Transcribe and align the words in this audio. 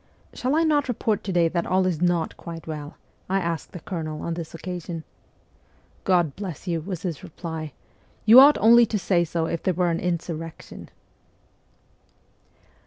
'Shall 0.33 0.55
I 0.55 0.63
not 0.63 0.87
report 0.87 1.23
to 1.25 1.31
day 1.31 1.47
that 1.49 1.67
all 1.67 1.85
is 1.85 2.01
not 2.01 2.35
quite 2.35 2.65
well?' 2.65 2.97
I 3.29 3.39
asked 3.39 3.71
the 3.71 3.79
colonel 3.79 4.23
on 4.23 4.33
this 4.33 4.55
occasion. 4.55 4.95
1 4.95 5.03
God 6.05 6.35
bless 6.35 6.67
you,' 6.67 6.81
was 6.81 7.03
his 7.03 7.21
reply, 7.23 7.73
'you 8.25 8.39
ought 8.39 8.57
only 8.57 8.87
to 8.87 8.97
say 8.97 9.23
so 9.23 9.45
if 9.45 9.61
there 9.61 9.75
were 9.75 9.91
an 9.91 9.99
insurrection 9.99 10.89